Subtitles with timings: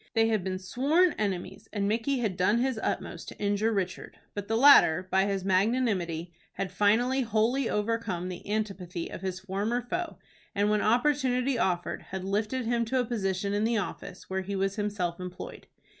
[0.15, 4.47] They had been sworn enemies, and Micky had done his utmost to injure Richard, but
[4.47, 10.17] the latter, by his magnanimity, had finally wholly overcome the antipathy of his former foe,
[10.55, 14.55] and, when opportunity offered, had lifted him to a position in the office where he
[14.55, 15.67] was himself employed.